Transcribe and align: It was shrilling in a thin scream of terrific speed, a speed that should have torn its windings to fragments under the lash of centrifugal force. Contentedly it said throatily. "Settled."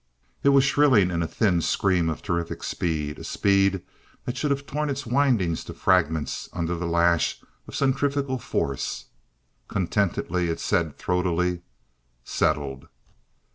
It 0.41 0.49
was 0.49 0.63
shrilling 0.63 1.11
in 1.11 1.21
a 1.21 1.27
thin 1.27 1.61
scream 1.61 2.09
of 2.09 2.23
terrific 2.23 2.63
speed, 2.63 3.19
a 3.19 3.23
speed 3.23 3.83
that 4.25 4.35
should 4.35 4.49
have 4.49 4.65
torn 4.65 4.89
its 4.89 5.05
windings 5.05 5.63
to 5.65 5.75
fragments 5.75 6.49
under 6.53 6.75
the 6.75 6.87
lash 6.87 7.39
of 7.67 7.75
centrifugal 7.75 8.39
force. 8.39 9.05
Contentedly 9.67 10.49
it 10.49 10.59
said 10.59 10.97
throatily. 10.97 11.61
"Settled." 12.23 12.87